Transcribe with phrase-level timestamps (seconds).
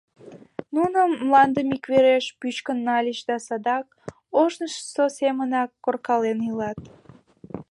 [0.75, 3.87] Нуно мландым иквереш пӱчкын нальыч да садак,
[4.41, 6.81] ожнысо семынак, коркален илат.